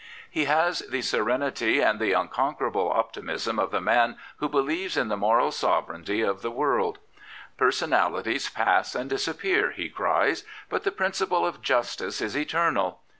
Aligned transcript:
He 0.31 0.45
has 0.45 0.79
the 0.89 1.03
serenity 1.03 1.79
and 1.79 1.99
the 1.99 2.13
unconquerable 2.13 2.91
optimism 2.91 3.59
of 3.59 3.69
the 3.69 3.79
man 3.79 4.17
who 4.37 4.49
believes 4.49 4.97
in 4.97 5.09
the 5.09 5.15
moral 5.15 5.51
sovereignty 5.51 6.21
of 6.21 6.43
102 6.43 6.45
Dr. 6.49 6.55
ClifFord 6.55 6.93
the 6.93 6.99
wccW." 6.99 7.57
Personalities 7.67 8.49
pass 8.49 8.95
and 8.95 9.11
disappear/' 9.11 9.71
he 9.73 9.89
cries," 9.89 10.43
but 10.71 10.83
the 10.85 10.91
principle 10.91 11.45
of 11.45 11.61
justice 11.61 12.19
is 12.19 12.35
eternal. 12.35 13.01